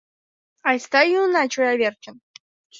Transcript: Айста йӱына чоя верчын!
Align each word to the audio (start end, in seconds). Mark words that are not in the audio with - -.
Айста 0.67 1.01
йӱына 1.11 1.43
чоя 1.51 1.73
верчын! 1.79 2.15